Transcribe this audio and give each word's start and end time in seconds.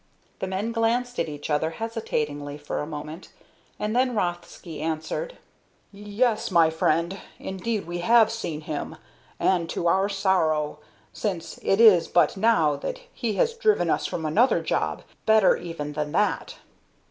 The 0.39 0.47
men 0.47 0.71
glanced 0.71 1.19
at 1.19 1.29
each 1.29 1.51
other 1.51 1.69
hesitatingly 1.77 2.57
for 2.57 2.79
a 2.79 2.87
moment, 2.87 3.27
and 3.77 3.95
then 3.95 4.15
Rothsky 4.15 4.79
answered: 4.81 5.37
"Yes, 5.91 6.49
my 6.49 6.71
friend, 6.71 7.19
indeed 7.37 7.85
we 7.85 7.99
have 7.99 8.31
seen 8.31 8.61
him, 8.61 8.95
and 9.39 9.69
to 9.69 9.85
our 9.85 10.09
sorrow, 10.09 10.79
since 11.13 11.59
it 11.61 11.79
is 11.79 12.07
but 12.07 12.35
now 12.35 12.75
that 12.77 13.01
he 13.13 13.33
has 13.33 13.53
driven 13.53 13.91
us 13.91 14.07
from 14.07 14.25
another 14.25 14.63
job, 14.63 15.03
better 15.27 15.55
even 15.55 15.93
than 15.93 16.13
that." 16.13 16.55